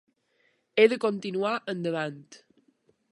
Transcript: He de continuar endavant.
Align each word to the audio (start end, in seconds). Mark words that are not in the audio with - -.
He 0.81 0.85
de 0.93 0.97
continuar 1.03 1.53
endavant. 1.75 2.25